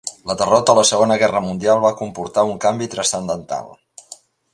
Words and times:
La 0.29 0.35
derrota 0.37 0.73
a 0.73 0.77
la 0.77 0.85
Segona 0.91 1.17
Guerra 1.23 1.41
Mundial 1.47 1.83
va 1.83 1.91
comportar 1.99 2.45
un 2.53 2.57
canvi 2.65 2.89
transcendental. 2.95 3.69